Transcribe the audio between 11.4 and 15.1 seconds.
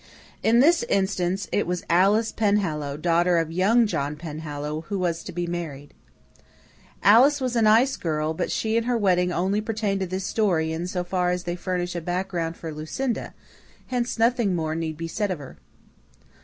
they furnish a background for Lucinda; hence nothing more need be